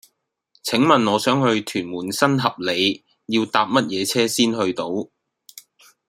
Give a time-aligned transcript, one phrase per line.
[0.63, 4.89] 請問我想去屯門新合里要搭乜嘢車先去到